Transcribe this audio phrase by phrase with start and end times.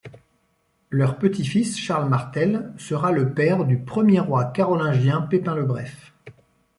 [0.89, 6.11] Leur petit-fils Charles Martel sera le père du premier roi carolingien Pépin le Bref.